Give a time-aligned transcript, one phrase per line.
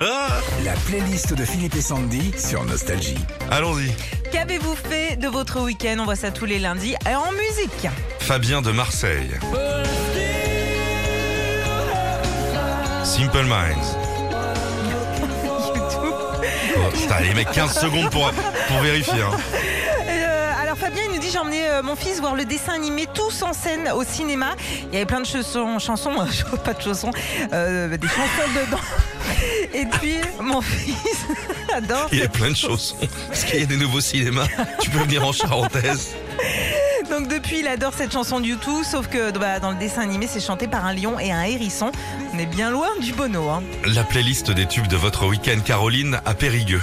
[0.00, 3.18] La playlist de Philippe et Sandy sur Nostalgie.
[3.50, 3.92] Allons-y.
[4.32, 5.96] Qu'avez-vous fait de votre week-end?
[6.00, 7.86] On voit ça tous les lundis en musique.
[8.18, 9.30] Fabien de Marseille.
[13.04, 13.96] Simple Minds.
[15.74, 16.14] YouTube.
[16.78, 18.30] Oh, putain, les mecs, 15 secondes pour,
[18.68, 19.20] pour vérifier.
[19.20, 19.36] hein.
[20.90, 23.52] Fabien il nous dit j'ai emmené euh, mon fils voir le dessin animé tous en
[23.52, 24.56] scène au cinéma.
[24.88, 27.12] Il y avait plein de chansons, chansons euh, pas de chansons,
[27.52, 28.82] euh, des chansons dedans.
[29.74, 31.26] Et puis mon fils
[31.74, 32.08] adore.
[32.10, 32.96] Il y a plein de chaussons.
[33.28, 34.48] Parce qu'il y a des nouveaux cinémas.
[34.80, 36.16] Tu peux venir en charentaise.
[37.08, 40.26] Donc depuis il adore cette chanson de YouTube, sauf que bah, dans le dessin animé
[40.28, 41.92] c'est chanté par un lion et un hérisson.
[42.34, 43.48] On est bien loin du bono.
[43.48, 43.62] Hein.
[43.86, 46.82] La playlist des tubes de votre week-end, Caroline, à Périgueux.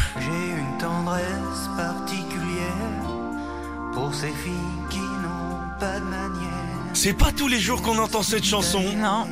[4.08, 4.54] Pour ces filles
[4.90, 6.94] qui n'ont pas de manière.
[6.94, 8.82] C'est pas tous les jours qu'on entend cette chanson.
[8.96, 9.28] Non.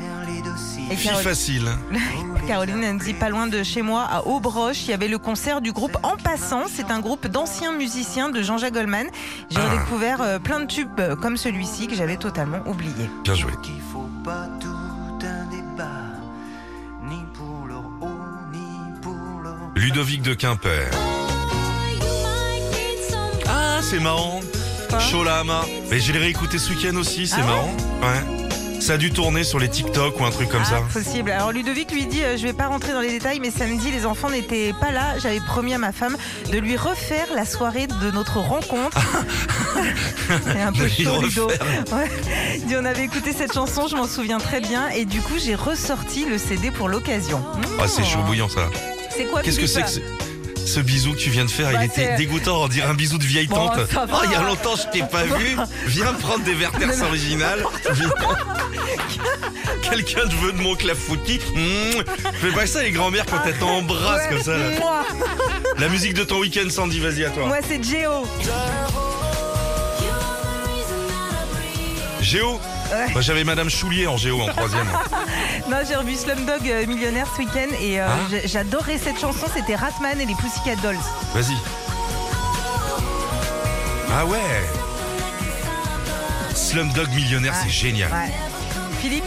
[0.91, 1.69] Et Fille Carole- facile.
[2.45, 5.61] Caroline nous dit pas loin de chez moi à Aubroche, il y avait le concert
[5.61, 6.63] du groupe En Passant.
[6.67, 9.07] C'est un groupe d'anciens musiciens de Jean-Jacques Goldman.
[9.49, 9.71] J'ai Ah.
[9.71, 13.09] redécouvert euh, plein de tubes euh, comme celui-ci que j'avais totalement oublié.
[13.23, 13.53] Bien joué.
[13.63, 16.03] qu'il faut pas tout un débat,
[17.09, 20.91] ni pour leur haut, ni pour leur Ludovic de Quimper.
[23.47, 24.41] Ah, c'est marrant.
[25.89, 27.73] Mais j'ai réécouté ce week-end aussi, c'est Ah ouais marrant.
[28.01, 28.45] Ouais.
[28.81, 30.99] Ça a dû tourner sur les TikTok ou un truc comme Ah, ça.
[30.99, 31.31] Possible.
[31.31, 34.05] Alors Ludovic lui dit, euh, je vais pas rentrer dans les détails, mais samedi les
[34.05, 35.17] enfants n'étaient pas là.
[35.17, 36.15] J'avais promis à ma femme
[36.51, 38.97] de lui refaire la soirée de notre rencontre.
[40.45, 41.47] C'est un peu chaud Ludo.
[41.47, 42.75] Ouais.
[42.79, 46.25] On avait écouté cette chanson, je m'en souviens très bien, et du coup j'ai ressorti
[46.25, 47.43] le CD pour l'occasion.
[47.79, 48.69] Ah, c'est chaud bouillant ça.
[49.09, 49.87] C'est quoi Qu'est-ce que c'est que
[50.65, 52.93] ce- bisou que tu viens de faire Bah, Il était c'est- dégoûtant, on dirait un
[52.93, 53.79] bisou de vieille Bon, tante.
[53.95, 55.57] Oh, il y a longtemps, je t'ai pas vu.
[55.87, 57.63] Viens prendre des verters originales.
[59.81, 61.39] Quelqu'un te veut de mon clafoutis.
[62.41, 64.57] Fais pas ça les grand-mères quand elles t'embrassent Ouais, comme ça.
[64.79, 65.03] Moi,
[65.77, 67.45] La musique de ton week-end, Sandy, vas-y à toi.
[67.47, 68.25] moi c'est Géo.
[72.21, 72.59] Géo
[72.91, 73.11] Ouais.
[73.13, 74.87] Moi, J'avais Madame Choulier en Géo en troisième.
[75.69, 78.35] Non, j'ai revu Slumdog euh, Millionnaire ce week-end et euh, Ah.
[78.45, 79.47] j'adorais cette chanson.
[79.53, 80.97] C'était Ratman et les Pussycat Dolls.
[81.33, 81.55] Vas-y.
[84.13, 84.37] Ah ouais
[86.53, 87.59] Slumdog Millionnaire, Ouais.
[87.63, 88.11] c'est génial.
[88.11, 88.31] Ouais.
[89.01, 89.23] Philippe,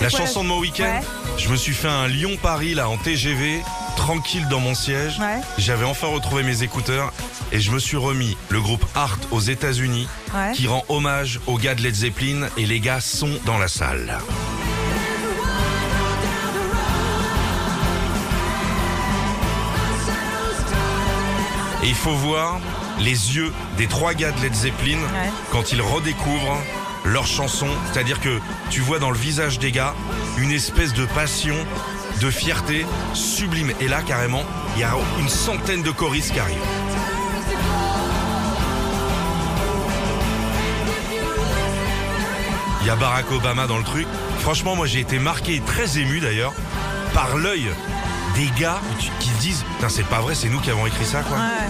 [0.00, 1.00] La quoi chanson de mon week-end, Ouais.
[1.38, 3.62] je me suis fait un Lyon-Paris là en TGV,
[3.96, 5.18] tranquille dans mon siège.
[5.18, 5.40] Ouais.
[5.58, 7.12] J'avais enfin retrouvé mes écouteurs
[7.52, 10.52] et je me suis remis le groupe Art aux États-Unis Ouais.
[10.54, 14.18] qui rend hommage aux gars de Led Zeppelin et les gars sont dans la salle.
[21.82, 22.60] Et il faut voir
[23.00, 25.30] les yeux des trois gars de Led Zeppelin Ouais.
[25.50, 26.58] quand ils redécouvrent
[27.04, 27.66] leur chanson.
[27.92, 28.38] C'est-à-dire que
[28.70, 29.94] tu vois dans le visage des gars
[30.38, 31.56] une espèce de passion,
[32.22, 33.72] de fierté sublime.
[33.80, 34.44] Et là, carrément,
[34.76, 36.56] il y a une centaine de choristes qui arrivent.
[42.80, 44.06] Il y a Barack Obama dans le truc.
[44.40, 46.52] Franchement, moi j'ai été marqué, très ému d'ailleurs,
[47.14, 47.68] par l'œil
[48.34, 51.04] des gars qui qui se disent Putain, c'est pas vrai, c'est nous qui avons écrit
[51.04, 51.36] ça, quoi.
[51.36, 51.68] Ouais.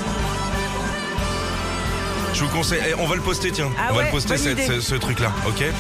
[2.33, 3.71] Je vous conseille, eh, on va le poster, tiens.
[3.79, 5.73] Ah on va le poster, cette- ce, ce truc-là, ok Ouais.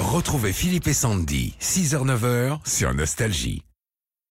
[0.00, 3.62] Retrouvez Philippe et Sandy, 6h-9h sur Nostalgie.